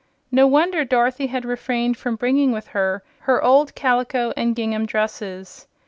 No 0.31 0.47
wonder 0.47 0.83
Dorothy 0.83 1.27
had 1.27 1.45
refrained 1.45 1.95
from 1.95 2.15
bringing 2.15 2.51
with 2.51 2.69
her 2.69 3.03
her 3.19 3.39
old 3.43 3.75
calico 3.75 4.33
and 4.35 4.55
gingham 4.55 4.87
dresses! 4.87 5.67